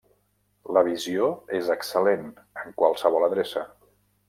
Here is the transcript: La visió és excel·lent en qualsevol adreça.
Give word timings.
La 0.77 0.81
visió 0.87 1.27
és 1.59 1.69
excel·lent 1.75 2.25
en 2.65 2.75
qualsevol 2.83 3.29
adreça. 3.31 3.67